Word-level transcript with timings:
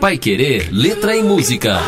Pai 0.00 0.18
Querer, 0.18 0.68
letra 0.70 1.16
e 1.16 1.22
música. 1.22 1.78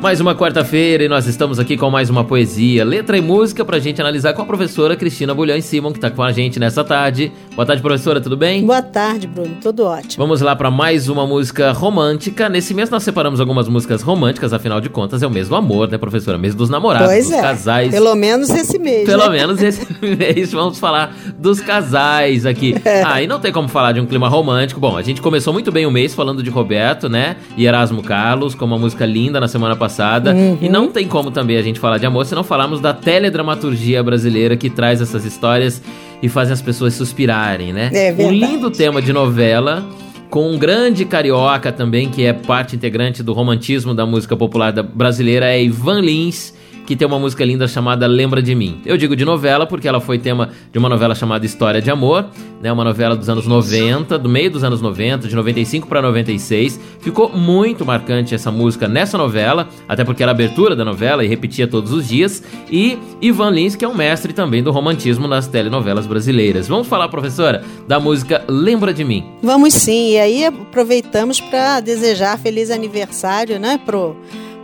Mais 0.00 0.18
uma 0.18 0.34
quarta-feira 0.34 1.04
e 1.04 1.08
nós 1.08 1.26
estamos 1.26 1.58
aqui 1.58 1.76
com 1.76 1.90
mais 1.90 2.08
uma 2.08 2.24
poesia, 2.24 2.84
letra 2.84 3.18
e 3.18 3.20
música 3.20 3.64
pra 3.64 3.78
gente 3.78 4.00
analisar 4.00 4.32
com 4.32 4.40
a 4.40 4.46
professora 4.46 4.96
Cristina 4.96 5.34
Bulhões 5.34 5.66
Simon, 5.66 5.92
que 5.92 6.00
tá 6.00 6.10
com 6.10 6.22
a 6.22 6.32
gente 6.32 6.58
nessa 6.58 6.82
tarde. 6.82 7.30
Boa 7.54 7.66
tarde, 7.66 7.82
professora, 7.82 8.20
tudo 8.20 8.36
bem? 8.36 8.64
Boa 8.64 8.80
tarde, 8.80 9.26
Bruno, 9.26 9.56
tudo 9.60 9.84
ótimo. 9.84 10.14
Vamos 10.16 10.40
lá 10.40 10.54
para 10.54 10.70
mais 10.70 11.08
uma 11.08 11.26
música 11.26 11.72
romântica. 11.72 12.48
Nesse 12.48 12.72
mês 12.72 12.88
nós 12.88 13.02
separamos 13.02 13.40
algumas 13.40 13.68
músicas 13.68 14.02
românticas, 14.02 14.52
afinal 14.52 14.80
de 14.80 14.88
contas 14.88 15.22
é 15.22 15.26
o 15.26 15.30
mês 15.30 15.48
do 15.48 15.56
amor, 15.56 15.88
né, 15.90 15.98
professora? 15.98 16.38
Mês 16.38 16.54
dos 16.54 16.70
namorados, 16.70 17.08
pois 17.08 17.26
dos 17.26 17.34
é. 17.34 17.42
casais. 17.42 17.90
Pelo 17.90 18.14
menos 18.14 18.48
esse 18.50 18.78
mês. 18.78 19.04
Pelo 19.04 19.24
né? 19.24 19.38
menos 19.38 19.60
esse 19.60 19.84
mês 20.00 20.52
vamos 20.52 20.78
falar 20.78 21.14
dos 21.36 21.60
casais 21.60 22.46
aqui. 22.46 22.74
É. 22.90 23.02
Ah, 23.04 23.22
e 23.22 23.26
não 23.26 23.38
tem 23.38 23.52
como 23.52 23.68
falar 23.68 23.92
de 23.92 24.00
um 24.00 24.06
clima 24.06 24.28
romântico. 24.28 24.80
Bom, 24.80 24.96
a 24.96 25.02
gente 25.02 25.20
começou 25.20 25.52
muito 25.52 25.70
bem 25.70 25.86
o 25.86 25.90
mês 25.90 26.14
falando 26.14 26.42
de 26.42 26.50
Roberto, 26.50 27.08
né? 27.08 27.36
E 27.56 27.66
Erasmo 27.66 28.02
Carlos, 28.02 28.54
com 28.54 28.64
uma 28.64 28.78
música 28.78 29.04
linda 29.04 29.38
na 29.38 29.46
semana 29.46 29.76
passada. 29.76 30.32
Uhum. 30.32 30.58
E 30.60 30.68
não 30.68 30.88
tem 30.88 31.06
como 31.06 31.30
também 31.30 31.56
a 31.56 31.62
gente 31.62 31.78
falar 31.78 31.98
de 31.98 32.06
amor 32.06 32.26
se 32.26 32.34
não 32.34 32.42
falarmos 32.42 32.80
da 32.80 32.92
teledramaturgia 32.92 34.02
brasileira 34.02 34.56
que 34.56 34.70
traz 34.70 35.00
essas 35.00 35.24
histórias 35.24 35.80
e 36.22 36.28
fazem 36.28 36.52
as 36.52 36.62
pessoas 36.62 36.94
suspirarem, 36.94 37.72
né? 37.72 37.90
É 37.92 38.12
um 38.26 38.30
lindo 38.30 38.70
tema 38.70 39.00
de 39.02 39.12
novela. 39.12 39.86
Com 40.28 40.52
um 40.52 40.56
grande 40.58 41.04
carioca 41.04 41.72
também, 41.72 42.08
que 42.08 42.24
é 42.24 42.32
parte 42.32 42.76
integrante 42.76 43.20
do 43.20 43.32
romantismo 43.32 43.92
da 43.94 44.06
música 44.06 44.36
popular 44.36 44.70
da- 44.72 44.82
brasileira, 44.82 45.46
é 45.46 45.60
Ivan 45.60 46.00
Lins, 46.00 46.54
que 46.90 46.96
tem 46.96 47.06
uma 47.06 47.20
música 47.20 47.44
linda 47.44 47.68
chamada 47.68 48.04
Lembra 48.08 48.42
de 48.42 48.52
Mim. 48.52 48.80
Eu 48.84 48.96
digo 48.96 49.14
de 49.14 49.24
novela 49.24 49.64
porque 49.64 49.86
ela 49.86 50.00
foi 50.00 50.18
tema 50.18 50.50
de 50.72 50.76
uma 50.76 50.88
novela 50.88 51.14
chamada 51.14 51.46
História 51.46 51.80
de 51.80 51.88
Amor, 51.88 52.26
né? 52.60 52.72
Uma 52.72 52.82
novela 52.82 53.14
dos 53.14 53.28
anos 53.28 53.46
90, 53.46 54.18
do 54.18 54.28
meio 54.28 54.50
dos 54.50 54.64
anos 54.64 54.82
90, 54.82 55.28
de 55.28 55.36
95 55.36 55.86
para 55.86 56.02
96. 56.02 56.80
Ficou 56.98 57.28
muito 57.28 57.86
marcante 57.86 58.34
essa 58.34 58.50
música 58.50 58.88
nessa 58.88 59.16
novela, 59.16 59.68
até 59.88 60.02
porque 60.02 60.20
era 60.20 60.32
a 60.32 60.34
abertura 60.34 60.74
da 60.74 60.84
novela 60.84 61.24
e 61.24 61.28
repetia 61.28 61.68
todos 61.68 61.92
os 61.92 62.08
dias. 62.08 62.42
E 62.68 62.98
Ivan 63.22 63.50
Lins, 63.50 63.76
que 63.76 63.84
é 63.84 63.88
um 63.88 63.94
mestre 63.94 64.32
também 64.32 64.60
do 64.60 64.72
romantismo 64.72 65.28
nas 65.28 65.46
telenovelas 65.46 66.08
brasileiras. 66.08 66.66
Vamos 66.66 66.88
falar, 66.88 67.08
professora, 67.08 67.62
da 67.86 68.00
música 68.00 68.44
Lembra 68.48 68.92
de 68.92 69.04
Mim. 69.04 69.24
Vamos 69.44 69.74
sim, 69.74 70.14
e 70.14 70.18
aí 70.18 70.44
aproveitamos 70.44 71.40
para 71.40 71.78
desejar 71.78 72.36
feliz 72.36 72.68
aniversário, 72.68 73.60
né, 73.60 73.78
pro 73.86 74.16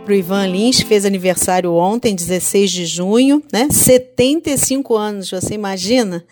pro 0.07 0.15
Ivan 0.15 0.47
Lins, 0.47 0.79
fez 0.79 1.03
aniversário 1.03 1.73
ontem, 1.73 2.15
16 2.15 2.71
de 2.71 2.85
junho, 2.85 3.43
né? 3.51 3.67
75 3.69 4.95
anos, 4.95 5.29
você 5.29 5.53
imagina? 5.53 6.23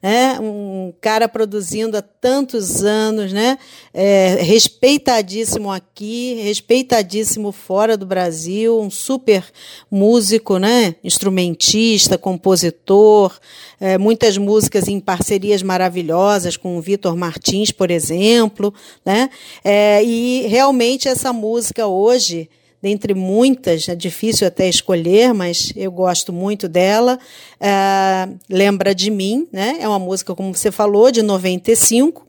Né? 0.00 0.38
Um 0.38 0.92
cara 1.00 1.28
produzindo 1.28 1.96
há 1.96 2.02
tantos 2.02 2.84
anos, 2.84 3.32
né? 3.32 3.58
É, 3.92 4.36
respeitadíssimo 4.40 5.72
aqui, 5.72 6.34
respeitadíssimo 6.44 7.50
fora 7.50 7.96
do 7.96 8.06
Brasil, 8.06 8.80
um 8.80 8.88
super 8.88 9.44
músico, 9.90 10.58
né? 10.58 10.94
Instrumentista, 11.02 12.16
compositor, 12.16 13.36
é, 13.80 13.98
muitas 13.98 14.38
músicas 14.38 14.86
em 14.86 15.00
parcerias 15.00 15.60
maravilhosas 15.60 16.56
com 16.56 16.78
o 16.78 16.80
Vitor 16.80 17.16
Martins, 17.16 17.72
por 17.72 17.90
exemplo, 17.90 18.72
né? 19.04 19.28
É, 19.64 20.04
e 20.04 20.46
realmente 20.46 21.08
essa 21.08 21.32
música 21.32 21.88
hoje 21.88 22.48
dentre 22.84 23.14
muitas, 23.14 23.88
é 23.88 23.94
difícil 23.94 24.46
até 24.46 24.68
escolher, 24.68 25.32
mas 25.32 25.72
eu 25.74 25.90
gosto 25.90 26.34
muito 26.34 26.68
dela. 26.68 27.18
É, 27.58 28.28
Lembra 28.46 28.94
de 28.94 29.10
mim, 29.10 29.48
né? 29.50 29.78
É 29.80 29.88
uma 29.88 29.98
música, 29.98 30.34
como 30.34 30.54
você 30.54 30.70
falou, 30.70 31.10
de 31.10 31.22
95, 31.22 32.26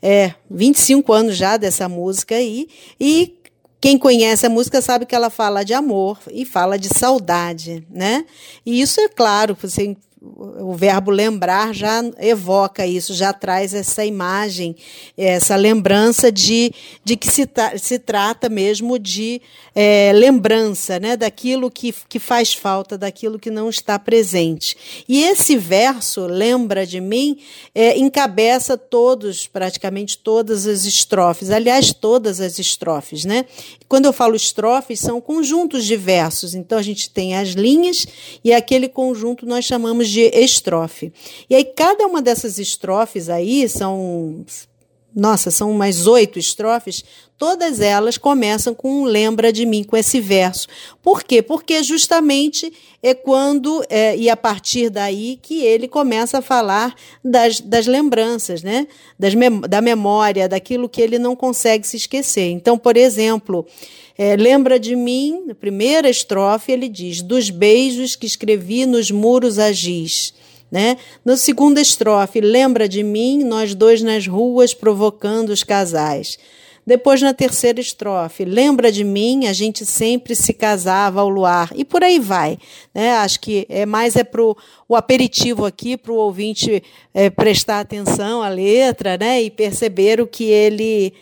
é, 0.00 0.32
25 0.48 1.12
anos 1.12 1.36
já 1.36 1.56
dessa 1.56 1.88
música 1.88 2.36
aí, 2.36 2.68
e 3.00 3.34
quem 3.80 3.98
conhece 3.98 4.46
a 4.46 4.48
música 4.48 4.80
sabe 4.80 5.06
que 5.06 5.14
ela 5.14 5.28
fala 5.28 5.64
de 5.64 5.74
amor 5.74 6.20
e 6.30 6.44
fala 6.44 6.78
de 6.78 6.88
saudade, 6.88 7.84
né? 7.90 8.24
E 8.64 8.80
isso 8.80 9.00
é 9.00 9.08
claro, 9.08 9.56
você 9.60 9.96
o 10.20 10.74
verbo 10.74 11.10
lembrar 11.10 11.74
já 11.74 12.02
evoca 12.18 12.86
isso, 12.86 13.12
já 13.12 13.32
traz 13.32 13.74
essa 13.74 14.04
imagem, 14.04 14.74
essa 15.16 15.56
lembrança 15.56 16.32
de, 16.32 16.72
de 17.04 17.16
que 17.16 17.30
se, 17.30 17.46
tra 17.46 17.76
se 17.76 17.98
trata 17.98 18.48
mesmo 18.48 18.98
de 18.98 19.42
é, 19.74 20.12
lembrança, 20.14 20.98
né, 20.98 21.16
daquilo 21.16 21.70
que, 21.70 21.94
que 22.08 22.18
faz 22.18 22.54
falta, 22.54 22.96
daquilo 22.96 23.38
que 23.38 23.50
não 23.50 23.68
está 23.68 23.98
presente. 23.98 24.76
E 25.06 25.22
esse 25.22 25.56
verso, 25.56 26.26
Lembra 26.26 26.86
de 26.86 27.00
mim, 27.00 27.38
é, 27.74 27.98
encabeça 27.98 28.76
todos, 28.76 29.46
praticamente 29.46 30.18
todas 30.18 30.66
as 30.66 30.84
estrofes, 30.84 31.50
aliás, 31.50 31.92
todas 31.92 32.40
as 32.40 32.58
estrofes. 32.58 33.24
Né? 33.24 33.44
Quando 33.88 34.06
eu 34.06 34.12
falo 34.12 34.34
estrofes, 34.34 35.00
são 35.00 35.20
conjuntos 35.20 35.84
de 35.84 35.96
versos, 35.96 36.54
então 36.54 36.78
a 36.78 36.82
gente 36.82 37.10
tem 37.10 37.36
as 37.36 37.50
linhas 37.50 38.06
e 38.42 38.52
aquele 38.52 38.88
conjunto 38.88 39.46
nós 39.46 39.64
chamamos 39.64 40.05
de 40.08 40.22
estrofe. 40.34 41.12
E 41.48 41.54
aí 41.54 41.64
cada 41.64 42.06
uma 42.06 42.22
dessas 42.22 42.58
estrofes 42.58 43.28
aí 43.28 43.68
são 43.68 44.44
nossa, 45.16 45.50
são 45.50 45.72
mais 45.72 46.06
oito 46.06 46.38
estrofes, 46.38 47.02
todas 47.38 47.80
elas 47.80 48.18
começam 48.18 48.74
com 48.74 49.00
um 49.00 49.04
lembra 49.04 49.50
de 49.50 49.64
mim, 49.64 49.82
com 49.82 49.96
esse 49.96 50.20
verso. 50.20 50.68
Por 51.02 51.22
quê? 51.22 51.40
Porque 51.40 51.82
justamente 51.82 52.70
é 53.02 53.14
quando, 53.14 53.82
é, 53.88 54.14
e 54.14 54.28
a 54.28 54.36
partir 54.36 54.90
daí, 54.90 55.38
que 55.40 55.62
ele 55.64 55.88
começa 55.88 56.38
a 56.38 56.42
falar 56.42 56.94
das, 57.24 57.62
das 57.62 57.86
lembranças, 57.86 58.62
né? 58.62 58.86
Das 59.18 59.32
da 59.66 59.80
memória, 59.80 60.46
daquilo 60.50 60.86
que 60.86 61.00
ele 61.00 61.18
não 61.18 61.34
consegue 61.34 61.86
se 61.86 61.96
esquecer. 61.96 62.50
Então, 62.50 62.76
por 62.76 62.94
exemplo, 62.94 63.66
é, 64.18 64.34
lembra 64.34 64.78
de 64.78 64.96
mim, 64.96 65.44
na 65.46 65.54
primeira 65.54 66.08
estrofe, 66.08 66.72
ele 66.72 66.88
diz: 66.88 67.20
dos 67.20 67.50
beijos 67.50 68.16
que 68.16 68.26
escrevi 68.26 68.86
nos 68.86 69.10
muros 69.10 69.58
a 69.58 69.72
giz. 69.72 70.32
Né? 70.70 70.96
Na 71.24 71.36
segunda 71.36 71.80
estrofe, 71.80 72.40
lembra 72.40 72.88
de 72.88 73.02
mim, 73.02 73.44
nós 73.44 73.74
dois 73.74 74.02
nas 74.02 74.26
ruas 74.26 74.74
provocando 74.74 75.50
os 75.50 75.62
casais. 75.62 76.38
Depois, 76.84 77.20
na 77.20 77.34
terceira 77.34 77.80
estrofe, 77.80 78.44
lembra 78.44 78.92
de 78.92 79.02
mim, 79.02 79.46
a 79.46 79.52
gente 79.52 79.84
sempre 79.84 80.36
se 80.36 80.52
casava 80.52 81.20
ao 81.20 81.28
luar. 81.28 81.70
E 81.74 81.84
por 81.84 82.04
aí 82.04 82.20
vai. 82.20 82.58
Né? 82.94 83.10
Acho 83.16 83.40
que 83.40 83.66
é 83.68 83.84
mais 83.84 84.14
é 84.14 84.22
para 84.22 84.40
o 84.40 84.94
aperitivo 84.94 85.66
aqui, 85.66 85.96
para 85.96 86.12
o 86.12 86.16
ouvinte 86.16 86.80
é, 87.12 87.28
prestar 87.28 87.80
atenção 87.80 88.40
à 88.40 88.48
letra 88.48 89.18
né? 89.18 89.42
e 89.42 89.50
perceber 89.50 90.20
o 90.20 90.28
que 90.28 90.44
ele 90.44 91.12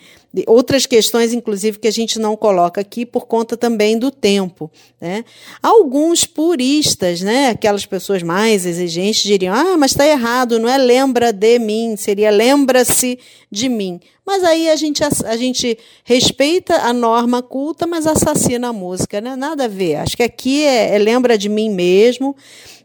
outras 0.47 0.87
questões, 0.87 1.33
inclusive, 1.33 1.79
que 1.79 1.87
a 1.87 1.93
gente 1.93 2.19
não 2.19 2.37
coloca 2.37 2.81
aqui 2.81 3.07
por 3.07 3.27
conta 3.27 3.57
também 3.57 3.99
do 3.99 4.11
tempo. 4.11 4.71
Né? 5.01 5.25
Alguns 5.63 6.25
puristas, 6.25 7.21
né, 7.21 7.51
aquelas 7.51 7.87
pessoas 7.87 8.23
mais 8.23 8.67
exigentes, 8.67 9.23
diriam: 9.23 9.55
ah, 9.55 9.77
mas 9.77 9.93
está 9.93 10.07
errado, 10.07 10.59
não 10.59 10.69
é 10.69 10.77
lembra 10.79 11.33
de 11.33 11.59
mim, 11.59 11.95
seria 11.97 12.31
lembra-se 12.31 13.19
de 13.51 13.69
mim. 13.69 14.01
Mas 14.27 14.43
aí 14.43 14.71
a 14.71 14.77
gente, 14.77 15.03
a 15.05 15.37
gente 15.37 15.79
respeita 16.03 16.77
a 16.77 16.93
norma 16.93 17.43
culta, 17.43 17.87
mas 17.87 18.07
assassina 18.07 18.69
a 18.69 18.73
música, 18.73 19.21
né? 19.21 19.37
Nada 19.37 19.67
a 19.67 19.69
ver. 19.69 19.97
Acho 19.97 20.17
que 20.17 20.23
aqui 20.23 20.65
é, 20.65 20.97
é 20.97 20.99
lembra 20.99 21.37
de 21.37 21.49
mim 21.49 21.71
mesmo, 21.71 22.35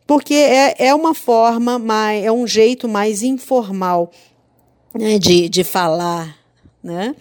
porque 0.06 0.34
é, 0.34 0.76
é 0.78 0.94
uma 0.94 1.16
forma, 1.16 1.80
mais, 1.80 2.26
é 2.26 2.32
um 2.32 2.46
jeito 2.46 2.90
mais 2.90 3.24
informal 3.24 4.12
né, 4.94 5.18
de, 5.18 5.48
de 5.48 5.64
falar 5.64 6.39
né? 6.84 7.16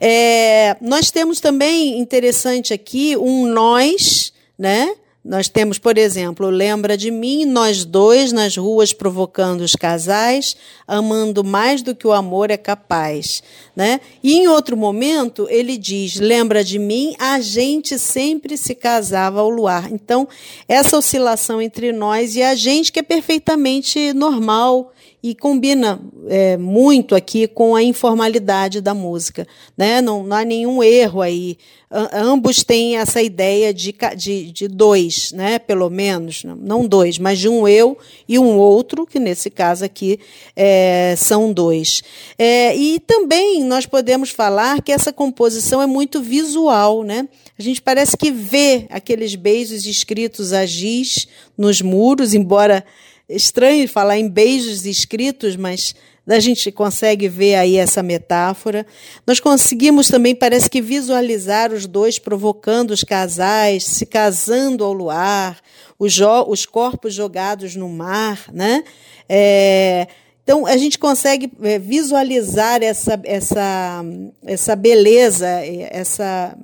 É, 0.00 0.76
nós 0.80 1.10
temos 1.10 1.40
também 1.40 1.98
interessante 1.98 2.72
aqui 2.72 3.16
um 3.16 3.46
nós, 3.46 4.32
né? 4.58 4.94
Nós 5.22 5.50
temos, 5.50 5.78
por 5.78 5.98
exemplo, 5.98 6.48
lembra 6.48 6.96
de 6.96 7.10
mim, 7.10 7.44
nós 7.44 7.84
dois 7.84 8.32
nas 8.32 8.56
ruas 8.56 8.94
provocando 8.94 9.60
os 9.60 9.76
casais, 9.76 10.56
amando 10.88 11.44
mais 11.44 11.82
do 11.82 11.94
que 11.94 12.06
o 12.06 12.12
amor 12.12 12.50
é 12.50 12.56
capaz. 12.56 13.42
Né? 13.76 14.00
E 14.22 14.32
em 14.32 14.48
outro 14.48 14.78
momento, 14.78 15.46
ele 15.50 15.76
diz: 15.76 16.14
lembra 16.14 16.64
de 16.64 16.78
mim, 16.78 17.14
a 17.18 17.38
gente 17.38 17.98
sempre 17.98 18.56
se 18.56 18.74
casava 18.74 19.40
ao 19.40 19.50
luar. 19.50 19.92
Então, 19.92 20.26
essa 20.66 20.96
oscilação 20.96 21.60
entre 21.60 21.92
nós 21.92 22.34
e 22.34 22.42
a 22.42 22.54
gente, 22.54 22.90
que 22.90 23.00
é 23.00 23.02
perfeitamente 23.02 24.14
normal 24.14 24.90
e 25.22 25.34
combina 25.34 26.00
é, 26.28 26.56
muito 26.56 27.14
aqui 27.14 27.46
com 27.46 27.74
a 27.74 27.82
informalidade 27.82 28.80
da 28.80 28.94
música. 28.94 29.46
Né? 29.76 30.00
Não, 30.00 30.22
não 30.22 30.36
há 30.36 30.44
nenhum 30.44 30.82
erro 30.82 31.20
aí. 31.20 31.58
ambos 31.90 32.64
têm 32.64 32.96
essa 32.96 33.20
ideia 33.20 33.74
de, 33.74 33.94
de, 34.16 34.50
de 34.50 34.68
dois, 34.68 35.32
né? 35.32 35.58
pelo 35.58 35.90
menos, 35.90 36.42
não 36.44 36.86
dois, 36.86 37.18
mas 37.18 37.38
de 37.38 37.48
um 37.48 37.68
eu 37.68 37.98
e 38.26 38.38
um 38.38 38.56
outro, 38.56 39.06
que 39.06 39.20
nesse 39.20 39.50
caso 39.50 39.84
aqui 39.84 40.18
é, 40.56 41.14
são 41.18 41.52
dois. 41.52 42.02
É, 42.38 42.74
e 42.74 42.98
também 43.00 43.62
nós 43.62 43.84
podemos 43.84 44.30
falar 44.30 44.80
que 44.80 44.90
essa 44.92 45.12
composição 45.12 45.82
é 45.82 45.86
muito 45.86 46.22
visual. 46.22 47.04
Né? 47.04 47.28
A 47.58 47.62
gente 47.62 47.82
parece 47.82 48.16
que 48.16 48.30
vê 48.30 48.86
aqueles 48.88 49.34
beijos 49.34 49.84
escritos 49.84 50.54
a 50.54 50.64
giz 50.64 51.28
nos 51.58 51.82
muros, 51.82 52.32
embora 52.32 52.82
estranho 53.30 53.88
falar 53.88 54.18
em 54.18 54.28
beijos 54.28 54.84
escritos, 54.84 55.56
mas 55.56 55.94
A 56.28 56.38
gente 56.38 56.70
consegue 56.70 57.28
ver 57.28 57.56
aí 57.56 57.76
essa 57.76 58.02
metáfora. 58.02 58.86
Nós 59.26 59.40
conseguimos 59.40 60.08
também, 60.08 60.34
parece 60.34 60.70
que, 60.70 60.80
visualizar 60.80 61.72
os 61.72 61.86
dois 61.86 62.18
provocando 62.18 62.92
os 62.92 63.02
casais, 63.02 63.84
se 63.84 64.06
casando 64.06 64.84
ao 64.84 64.92
luar, 64.92 65.60
os, 65.98 66.16
os 66.46 66.66
corpos 66.66 67.14
jogados 67.14 67.74
no 67.74 67.88
mar, 67.88 68.44
né? 68.52 68.84
É, 69.28 70.06
então, 70.42 70.66
a 70.66 70.76
gente 70.76 70.98
consegue 70.98 71.50
é, 71.62 71.78
visualizar 71.78 72.82
essa, 72.82 73.20
essa, 73.24 74.04
essa 74.44 74.76
beleza, 74.76 75.48
essa 75.90 76.56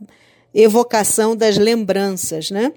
evocação 0.54 1.36
das 1.36 1.56
lembranças. 1.56 2.50
Né? 2.50 2.72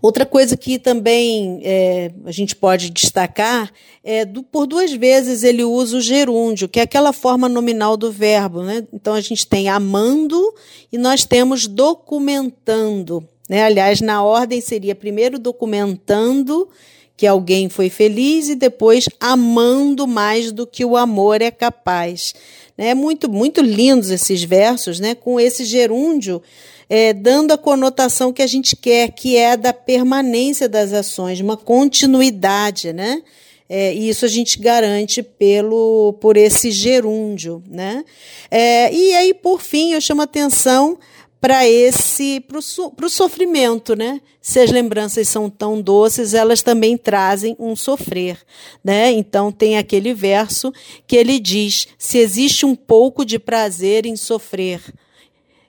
Outra 0.00 0.24
coisa 0.24 0.56
que 0.56 0.78
também 0.78 1.60
é, 1.62 2.12
a 2.24 2.30
gente 2.30 2.54
pode 2.54 2.90
destacar 2.90 3.72
é 4.04 4.24
do, 4.24 4.42
por 4.42 4.66
duas 4.66 4.92
vezes 4.92 5.42
ele 5.42 5.64
usa 5.64 5.96
o 5.96 6.00
gerúndio, 6.00 6.68
que 6.68 6.80
é 6.80 6.82
aquela 6.82 7.12
forma 7.12 7.48
nominal 7.48 7.96
do 7.96 8.10
verbo. 8.12 8.62
Né? 8.62 8.86
Então 8.92 9.14
a 9.14 9.20
gente 9.20 9.46
tem 9.46 9.68
amando 9.68 10.54
e 10.92 10.98
nós 10.98 11.24
temos 11.24 11.66
documentando. 11.66 13.26
Né? 13.48 13.64
Aliás, 13.64 14.00
na 14.00 14.22
ordem 14.22 14.60
seria 14.60 14.94
primeiro 14.94 15.38
documentando 15.38 16.68
que 17.16 17.26
alguém 17.26 17.68
foi 17.68 17.90
feliz 17.90 18.48
e 18.48 18.54
depois 18.54 19.08
amando 19.18 20.06
mais 20.06 20.52
do 20.52 20.64
que 20.64 20.84
o 20.84 20.96
amor 20.96 21.42
é 21.42 21.50
capaz. 21.50 22.32
É 22.76 22.94
muito, 22.94 23.28
muito 23.28 23.60
lindos 23.60 24.10
esses 24.10 24.44
versos, 24.44 25.00
né? 25.00 25.16
com 25.16 25.40
esse 25.40 25.64
gerúndio 25.64 26.40
é, 26.88 27.12
dando 27.12 27.52
a 27.52 27.58
conotação 27.58 28.32
que 28.32 28.42
a 28.42 28.46
gente 28.46 28.74
quer, 28.74 29.10
que 29.12 29.36
é 29.36 29.56
da 29.56 29.72
permanência 29.72 30.68
das 30.68 30.92
ações, 30.92 31.40
uma 31.40 31.56
continuidade, 31.56 32.92
né? 32.92 33.22
É, 33.68 33.92
e 33.92 34.08
isso 34.08 34.24
a 34.24 34.28
gente 34.28 34.58
garante 34.58 35.22
pelo 35.22 36.14
por 36.20 36.38
esse 36.38 36.70
gerúndio, 36.70 37.62
né? 37.68 38.02
É, 38.50 38.92
e 38.92 39.14
aí, 39.14 39.34
por 39.34 39.60
fim, 39.60 39.92
eu 39.92 40.00
chamo 40.00 40.22
atenção 40.22 40.98
para 41.40 41.68
esse 41.68 42.40
para 42.40 42.58
o 42.58 43.10
sofrimento, 43.10 43.94
né? 43.94 44.20
Se 44.40 44.58
as 44.58 44.70
lembranças 44.70 45.28
são 45.28 45.50
tão 45.50 45.80
doces, 45.80 46.32
elas 46.32 46.62
também 46.62 46.96
trazem 46.96 47.54
um 47.58 47.76
sofrer, 47.76 48.38
né? 48.82 49.12
Então 49.12 49.52
tem 49.52 49.76
aquele 49.76 50.14
verso 50.14 50.72
que 51.06 51.16
ele 51.16 51.38
diz: 51.38 51.88
se 51.98 52.18
existe 52.18 52.64
um 52.64 52.74
pouco 52.74 53.24
de 53.24 53.38
prazer 53.38 54.06
em 54.06 54.16
sofrer, 54.16 54.80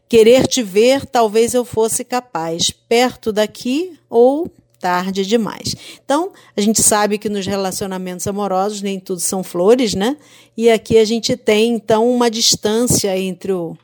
querer 0.10 0.48
te 0.48 0.64
ver, 0.64 1.06
talvez 1.06 1.54
eu 1.54 1.64
fosse 1.64 2.04
capaz, 2.04 2.72
perto 2.72 3.32
daqui 3.32 3.98
ou 4.10 4.52
tarde 4.80 5.26
demais. 5.26 5.76
Então, 6.04 6.32
a 6.58 6.62
gente 6.62 6.82
sabe 6.82 7.18
que 7.18 7.30
nos 7.30 7.46
relacionamentos 7.46 8.26
amorosos 8.26 8.82
nem 8.82 9.00
tudo 9.00 9.20
são 9.20 9.44
flores, 9.44 9.94
né? 9.94 10.18
E 10.58 10.70
aqui 10.70 10.98
a 10.98 11.06
gente 11.06 11.38
tem 11.38 11.74
então 11.74 12.10
uma 12.10 12.30
distância 12.30 13.16
entre 13.18 13.52
o 13.52 13.78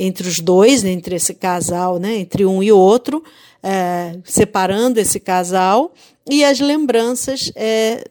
entre 0.00 0.28
os 0.28 0.38
dois, 0.38 0.84
entre 0.84 1.16
esse 1.16 1.34
casal, 1.34 1.98
né, 1.98 2.18
entre 2.18 2.46
um 2.46 2.62
e 2.62 2.70
outro, 2.70 3.20
é, 3.60 4.16
separando 4.22 5.00
esse 5.00 5.18
casal 5.18 5.92
e 6.30 6.44
as 6.44 6.60
lembranças 6.60 7.50
é, 7.56 8.04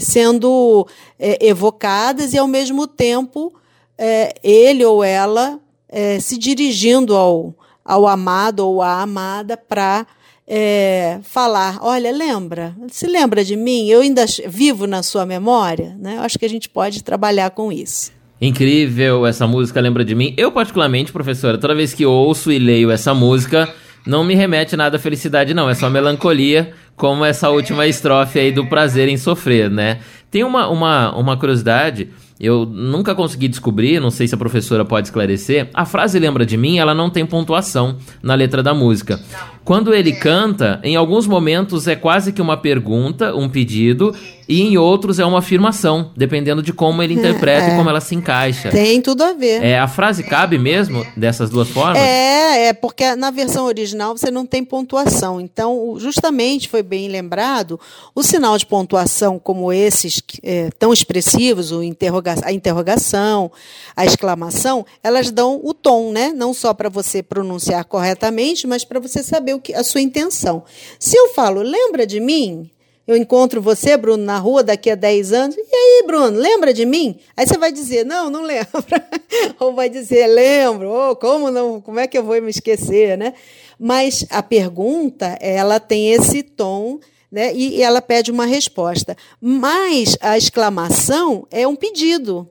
sendo 0.00 0.88
é, 1.18 1.46
evocadas 1.46 2.32
e 2.32 2.38
ao 2.38 2.46
mesmo 2.46 2.86
tempo 2.86 3.52
é, 3.98 4.34
ele 4.42 4.82
ou 4.82 5.04
ela 5.04 5.60
é, 5.96 6.20
se 6.20 6.36
dirigindo 6.36 7.16
ao, 7.16 7.54
ao 7.82 8.06
amado 8.06 8.60
ou 8.60 8.82
à 8.82 9.00
amada 9.00 9.56
para 9.56 10.06
é, 10.46 11.18
falar, 11.22 11.78
olha, 11.80 12.12
lembra, 12.12 12.76
se 12.88 13.06
lembra 13.06 13.42
de 13.42 13.56
mim? 13.56 13.88
Eu 13.88 14.02
ainda 14.02 14.26
vivo 14.46 14.86
na 14.86 15.02
sua 15.02 15.24
memória, 15.24 15.96
né? 15.98 16.18
Eu 16.18 16.20
acho 16.20 16.38
que 16.38 16.44
a 16.44 16.50
gente 16.50 16.68
pode 16.68 17.02
trabalhar 17.02 17.48
com 17.48 17.72
isso. 17.72 18.12
Incrível, 18.38 19.26
essa 19.26 19.46
música 19.46 19.80
lembra 19.80 20.04
de 20.04 20.14
mim. 20.14 20.34
Eu, 20.36 20.52
particularmente, 20.52 21.10
professora, 21.10 21.56
toda 21.56 21.74
vez 21.74 21.94
que 21.94 22.04
ouço 22.04 22.52
e 22.52 22.58
leio 22.58 22.90
essa 22.90 23.14
música, 23.14 23.66
não 24.06 24.22
me 24.22 24.34
remete 24.34 24.76
nada 24.76 24.98
à 24.98 25.00
felicidade, 25.00 25.54
não. 25.54 25.70
É 25.70 25.74
só 25.74 25.88
melancolia, 25.88 26.74
como 26.94 27.24
essa 27.24 27.48
última 27.48 27.86
estrofe 27.86 28.38
aí 28.38 28.52
do 28.52 28.66
prazer 28.66 29.08
em 29.08 29.16
sofrer, 29.16 29.70
né? 29.70 30.00
Tem 30.30 30.44
uma, 30.44 30.68
uma, 30.68 31.16
uma 31.16 31.38
curiosidade, 31.38 32.10
eu 32.38 32.66
nunca 32.66 33.14
consegui 33.14 33.48
descobrir, 33.48 34.00
não 34.00 34.10
sei 34.10 34.28
se 34.28 34.34
a 34.34 34.38
professora 34.38 34.84
pode 34.84 35.08
esclarecer. 35.08 35.70
A 35.72 35.84
frase 35.84 36.18
lembra 36.18 36.44
de 36.44 36.56
mim, 36.56 36.78
ela 36.78 36.94
não 36.94 37.08
tem 37.08 37.24
pontuação 37.24 37.96
na 38.22 38.34
letra 38.34 38.62
da 38.62 38.74
música. 38.74 39.20
Quando 39.66 39.92
ele 39.92 40.12
canta, 40.12 40.78
em 40.84 40.94
alguns 40.94 41.26
momentos 41.26 41.88
é 41.88 41.96
quase 41.96 42.32
que 42.32 42.40
uma 42.40 42.56
pergunta, 42.56 43.34
um 43.34 43.48
pedido, 43.48 44.14
e 44.48 44.62
em 44.62 44.78
outros 44.78 45.18
é 45.18 45.24
uma 45.24 45.40
afirmação, 45.40 46.12
dependendo 46.16 46.62
de 46.62 46.72
como 46.72 47.02
ele 47.02 47.14
interpreta 47.18 47.70
é, 47.70 47.74
e 47.74 47.76
como 47.76 47.90
ela 47.90 48.00
se 48.00 48.14
encaixa. 48.14 48.70
Tem 48.70 49.02
tudo 49.02 49.24
a 49.24 49.32
ver. 49.32 49.64
É, 49.64 49.76
a 49.76 49.88
frase 49.88 50.22
cabe 50.22 50.56
mesmo 50.56 51.04
dessas 51.16 51.50
duas 51.50 51.68
formas? 51.68 51.98
É, 51.98 52.68
é 52.68 52.72
porque 52.72 53.16
na 53.16 53.32
versão 53.32 53.66
original 53.66 54.16
você 54.16 54.30
não 54.30 54.46
tem 54.46 54.64
pontuação. 54.64 55.40
Então, 55.40 55.96
justamente 55.98 56.68
foi 56.68 56.84
bem 56.84 57.08
lembrado, 57.08 57.80
o 58.14 58.22
sinal 58.22 58.56
de 58.56 58.66
pontuação 58.66 59.36
como 59.36 59.72
esses 59.72 60.22
é, 60.44 60.70
tão 60.78 60.92
expressivos, 60.92 61.72
o 61.72 61.82
interroga 61.82 62.36
a 62.44 62.52
interrogação, 62.52 63.50
a 63.96 64.06
exclamação, 64.06 64.86
elas 65.02 65.32
dão 65.32 65.60
o 65.64 65.74
tom, 65.74 66.12
né? 66.12 66.32
Não 66.32 66.54
só 66.54 66.72
para 66.72 66.88
você 66.88 67.20
pronunciar 67.20 67.84
corretamente, 67.84 68.64
mas 68.64 68.84
para 68.84 69.00
você 69.00 69.24
saber 69.24 69.55
o 69.56 69.60
que 69.60 69.74
a 69.74 69.82
sua 69.82 70.00
intenção. 70.00 70.64
Se 70.98 71.16
eu 71.16 71.28
falo, 71.34 71.62
lembra 71.62 72.06
de 72.06 72.20
mim? 72.20 72.70
eu 73.06 73.16
encontro 73.16 73.62
você, 73.62 73.96
Bruno, 73.96 74.24
na 74.24 74.36
rua 74.38 74.64
daqui 74.64 74.90
a 74.90 74.96
10 74.96 75.32
anos. 75.32 75.56
E 75.56 75.60
aí, 75.60 76.04
Bruno, 76.06 76.36
lembra 76.36 76.74
de 76.74 76.84
mim? 76.84 77.16
Aí 77.36 77.46
você 77.46 77.56
vai 77.56 77.70
dizer, 77.70 78.04
não, 78.04 78.28
não 78.28 78.42
lembra. 78.42 79.08
Ou 79.60 79.72
vai 79.72 79.88
dizer, 79.88 80.26
lembro. 80.26 80.90
Oh, 80.90 81.14
como 81.14 81.50
não? 81.50 81.80
Como 81.80 82.00
é 82.00 82.08
que 82.08 82.18
eu 82.18 82.24
vou 82.24 82.40
me 82.42 82.50
esquecer, 82.50 83.16
né? 83.16 83.34
Mas 83.78 84.26
a 84.28 84.42
pergunta, 84.42 85.38
ela 85.40 85.78
tem 85.78 86.12
esse 86.12 86.42
tom, 86.42 86.98
né? 87.30 87.54
E, 87.54 87.76
e 87.76 87.82
ela 87.82 88.02
pede 88.02 88.32
uma 88.32 88.44
resposta. 88.44 89.16
Mas 89.40 90.16
a 90.20 90.36
exclamação 90.36 91.46
é 91.48 91.66
um 91.66 91.76
pedido. 91.76 92.50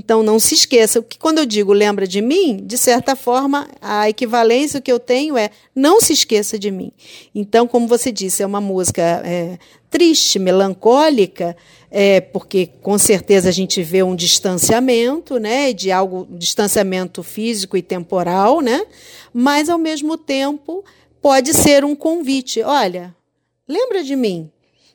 Então 0.00 0.22
não 0.22 0.40
se 0.40 0.54
esqueça 0.54 1.02
que 1.02 1.18
quando 1.18 1.40
eu 1.40 1.44
digo 1.44 1.74
lembra 1.74 2.06
de 2.06 2.22
mim, 2.22 2.56
de 2.64 2.78
certa 2.78 3.14
forma 3.14 3.68
a 3.82 4.08
equivalência 4.08 4.80
que 4.80 4.90
eu 4.90 4.98
tenho 4.98 5.36
é 5.36 5.50
não 5.76 6.00
se 6.00 6.14
esqueça 6.14 6.58
de 6.58 6.70
mim. 6.70 6.90
Então, 7.34 7.68
como 7.68 7.86
você 7.86 8.10
disse, 8.10 8.42
é 8.42 8.46
uma 8.46 8.62
música 8.62 9.02
é, 9.02 9.58
triste, 9.90 10.38
melancólica, 10.38 11.54
é, 11.90 12.18
porque 12.18 12.66
com 12.80 12.96
certeza 12.96 13.50
a 13.50 13.52
gente 13.52 13.82
vê 13.82 14.02
um 14.02 14.16
distanciamento, 14.16 15.38
né, 15.38 15.74
de 15.74 15.92
algo, 15.92 16.26
distanciamento 16.30 17.22
físico 17.22 17.76
e 17.76 17.82
temporal, 17.82 18.62
né, 18.62 18.86
mas 19.34 19.68
ao 19.68 19.78
mesmo 19.78 20.16
tempo 20.16 20.82
pode 21.20 21.52
ser 21.52 21.84
um 21.84 21.94
convite. 21.94 22.62
Olha, 22.62 23.14
lembra 23.68 24.02
de 24.02 24.16
mim. 24.16 24.50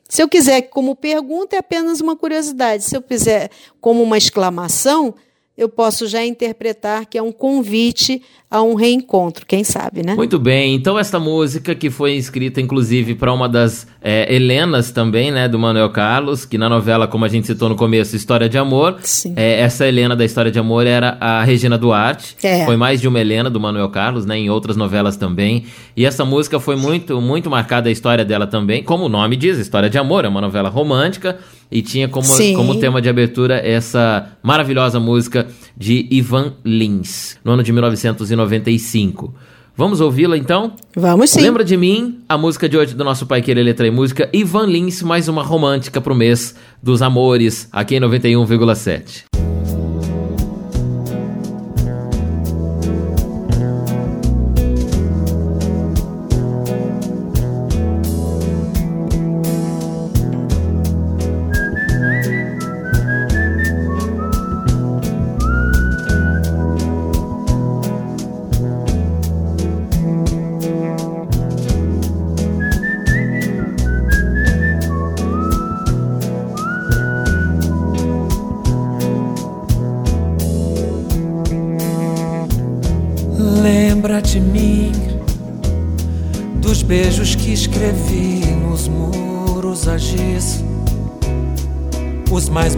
Se 0.08 0.22
eu 0.22 0.30
quiser 0.30 0.64
como 0.64 0.96
pergunta, 0.96 1.56
é 1.56 1.60
apenas 1.60 2.00
uma 2.00 2.16
curiosidade. 2.16 2.84
Se 2.84 2.96
eu 2.96 3.02
quiser 3.02 3.50
como 3.82 4.04
uma 4.04 4.18
exclamação, 4.18 5.16
eu 5.58 5.70
posso 5.70 6.08
já 6.08 6.24
interpretar 6.26 7.06
que 7.06 7.18
é 7.18 7.22
um 7.22 7.32
convite 7.32 8.22
a 8.52 8.62
um 8.62 8.76
reencontro, 8.76 9.46
quem 9.46 9.64
sabe, 9.64 10.06
né? 10.06 10.14
Muito 10.14 10.38
bem, 10.38 10.76
então 10.76 11.00
essa 11.00 11.20
música 11.20 11.74
que 11.74 11.90
foi 11.90 12.14
escrita 12.14 12.62
inclusive 12.62 13.16
para 13.16 13.34
uma 13.34 13.50
das 13.50 13.88
é, 14.02 14.34
Helenas 14.34 14.92
também, 14.92 15.32
né, 15.32 15.48
do 15.48 15.58
Manuel 15.58 15.90
Carlos, 15.90 16.46
que 16.46 16.58
na 16.58 16.70
novela, 16.70 17.08
como 17.08 17.26
a 17.26 17.28
gente 17.28 17.48
citou 17.48 17.68
no 17.68 17.76
começo, 17.76 18.16
História 18.16 18.48
de 18.48 18.58
Amor, 18.58 18.98
é, 19.36 19.62
essa 19.62 19.88
Helena 19.88 20.16
da 20.16 20.24
História 20.24 20.52
de 20.52 20.60
Amor 20.60 20.86
era 20.86 21.18
a 21.20 21.44
Regina 21.44 21.78
Duarte, 21.78 22.38
é. 22.44 22.66
foi 22.66 22.78
mais 22.78 23.02
de 23.02 23.08
uma 23.08 23.20
Helena 23.20 23.50
do 23.50 23.60
Manuel 23.60 23.90
Carlos, 23.90 24.26
né, 24.26 24.38
em 24.38 24.50
outras 24.50 24.78
novelas 24.78 25.18
também, 25.18 25.66
e 25.96 26.06
essa 26.06 26.24
música 26.24 26.60
foi 26.60 26.76
muito, 26.76 27.20
muito 27.20 27.50
marcada 27.50 27.90
a 27.90 27.92
história 27.92 28.24
dela 28.24 28.46
também, 28.46 28.84
como 28.84 29.06
o 29.06 29.10
nome 29.10 29.36
diz, 29.36 29.58
História 29.58 29.90
de 29.90 29.98
Amor, 29.98 30.24
é 30.24 30.28
uma 30.28 30.42
novela 30.42 30.70
romântica, 30.70 31.40
e 31.72 31.82
tinha 31.82 32.08
como, 32.08 32.28
como 32.56 32.80
tema 32.80 33.02
de 33.02 33.10
abertura 33.10 33.58
essa 33.58 34.30
maravilhosa 34.42 35.00
música 35.00 35.45
de 35.76 36.08
Ivan 36.12 36.54
Lins, 36.64 37.38
no 37.44 37.52
ano 37.52 37.64
de 37.64 37.72
1995. 37.72 39.34
Vamos 39.78 40.00
ouvi-la 40.00 40.38
então? 40.38 40.74
Vamos 40.96 41.32
sim. 41.32 41.42
Lembra 41.42 41.64
de 41.64 41.76
mim? 41.76 42.20
A 42.30 42.38
música 42.38 42.70
de 42.70 42.78
hoje 42.78 42.96
do 42.96 43.04
nosso 43.04 43.26
Pai 43.26 43.42
Querer 43.42 43.64
Letra 43.64 43.86
e 43.86 43.92
Música, 43.92 44.30
Ivan 44.32 44.68
Lins, 44.68 45.02
mais 45.02 45.28
uma 45.28 45.44
romântica 45.44 46.00
pro 46.00 46.16
mês 46.16 46.56
dos 46.82 47.02
amores, 47.02 47.68
aqui 47.72 47.96
em 47.96 48.00
91,7. 48.00 49.55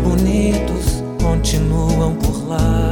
Bonitos 0.08 1.04
continuam 1.22 2.16
por 2.16 2.48
lá, 2.48 2.92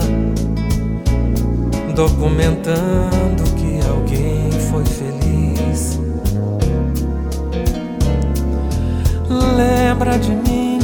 documentando 1.95 3.43
que 3.55 3.79
alguém 3.87 4.51
foi 4.69 4.83
feliz. 4.85 5.99
Lembra 9.29 10.19
de 10.19 10.31
mim, 10.31 10.79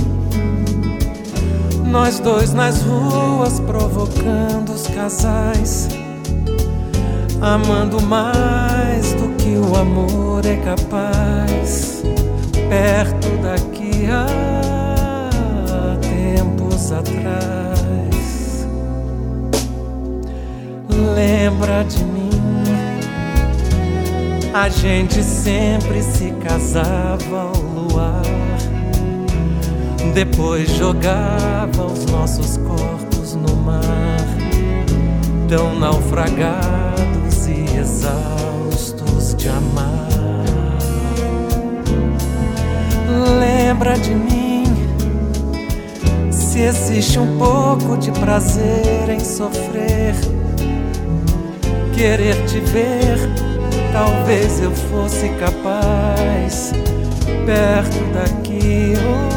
nós 1.86 2.20
dois 2.20 2.54
nas 2.54 2.82
ruas 2.82 3.60
provocando 3.60 4.70
os 4.70 4.88
casais 4.88 5.90
amando 7.42 8.00
mais 8.04 9.14
do 9.14 9.30
que 9.36 9.58
o 9.58 9.76
amor 9.76 10.46
é 10.46 10.56
capaz, 10.58 12.04
perto 12.70 13.28
daqui 13.42 14.08
há 14.08 14.51
Lembra 21.22 21.84
de 21.84 22.04
mim? 22.04 22.32
A 24.52 24.68
gente 24.70 25.22
sempre 25.22 26.02
se 26.02 26.32
casava 26.32 27.42
ao 27.42 27.62
luar, 27.62 28.24
depois 30.16 30.68
jogava 30.72 31.86
os 31.86 32.06
nossos 32.08 32.58
corpos 32.58 33.36
no 33.36 33.56
mar, 33.56 34.26
tão 35.48 35.78
naufragados 35.78 37.48
exaustos 37.48 39.36
de 39.36 39.48
amar. 39.48 40.10
Lembra 43.40 43.94
de 43.94 44.16
mim, 44.16 44.64
se 46.32 46.62
existe 46.62 47.20
um 47.20 47.38
pouco 47.38 47.96
de 47.98 48.12
prazer 48.12 49.08
em 49.08 49.20
sofrer, 49.20 50.16
querer 52.02 52.36
te 52.48 52.60
ver, 52.60 53.16
talvez 53.94 54.60
eu 54.60 54.72
fosse 54.72 55.30
capaz, 55.40 56.74
perto 57.46 58.04
daqui 58.12 58.94
ou 59.06 59.31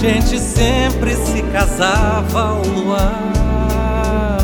gente 0.00 0.38
sempre 0.38 1.14
se 1.14 1.42
casava 1.52 2.40
ao 2.40 2.62
luar. 2.62 4.38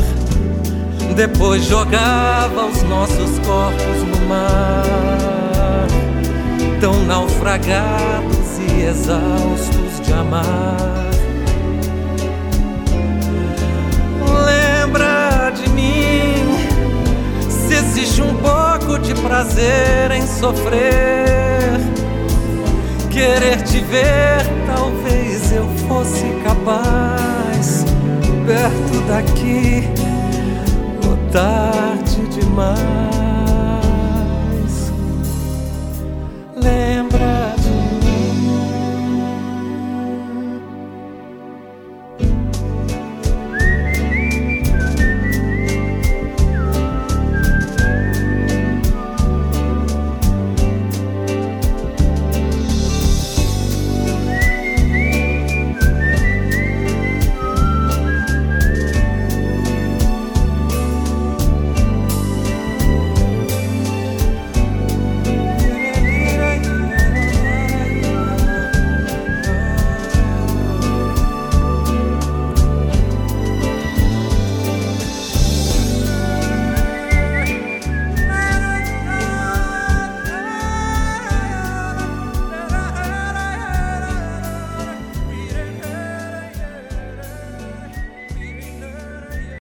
Depois 1.15 1.65
jogava 1.65 2.67
os 2.67 2.83
nossos 2.83 3.39
corpos 3.39 4.03
no 4.03 4.29
mar, 4.29 5.87
tão 6.79 7.05
naufragados 7.05 8.59
e 8.59 8.83
exaustos 8.83 10.01
de 10.05 10.13
amar. 10.13 10.77
Lembra 14.45 15.51
de 15.51 15.71
mim, 15.71 16.35
se 17.49 17.75
existe 17.75 18.21
um 18.21 18.35
pouco 18.37 18.99
de 18.99 19.15
prazer 19.15 20.11
em 20.11 20.27
sofrer, 20.27 21.26
querer 23.17 23.63
te 23.63 23.81
ver, 23.81 24.45
talvez 24.67 25.51
eu 25.53 25.67
fosse 25.89 26.27
capaz. 26.45 27.87
Perto 28.47 29.01
daqui, 29.09 29.89
oh, 31.03 31.17
tarde 31.33 32.27
demais. 32.29 33.07
Lembra 36.55 36.96